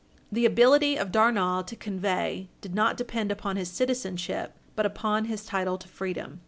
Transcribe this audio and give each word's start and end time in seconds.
The 0.31 0.47
ability 0.47 0.97
of 0.97 1.11
Darnall 1.11 1.61
to 1.63 1.75
convey 1.75 2.47
did 2.61 2.73
not 2.73 2.97
depend 2.97 3.31
upon 3.31 3.55
his 3.55 3.69
citizenship, 3.69 4.55
but 4.75 4.87
upon 4.87 5.25
his 5.25 5.45
title 5.45 5.77
to 5.77 5.87
freedom. 5.87 6.39